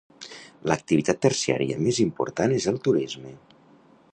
[0.69, 3.35] L'activitat terciària més important és el turisme.